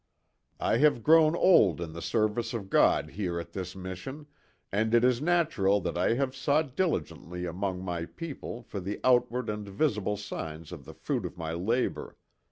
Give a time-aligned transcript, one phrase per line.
[0.59, 4.25] "I have grown old in the service of God here at this mission,
[4.71, 9.47] and it is natural that I have sought diligently among my people for the outward
[9.47, 12.17] and visible signs of the fruit of my labor.